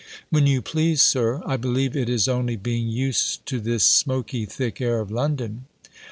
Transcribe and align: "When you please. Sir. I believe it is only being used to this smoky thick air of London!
"When 0.31 0.47
you 0.47 0.63
please. 0.63 0.99
Sir. 0.99 1.43
I 1.45 1.57
believe 1.57 1.95
it 1.95 2.09
is 2.09 2.27
only 2.27 2.55
being 2.55 2.87
used 2.89 3.45
to 3.45 3.59
this 3.59 3.83
smoky 3.83 4.47
thick 4.47 4.81
air 4.81 4.99
of 4.99 5.11
London! 5.11 5.65